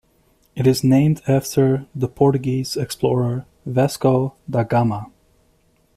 [0.55, 5.11] It is named after the Portuguese explorer Vasco da Gama.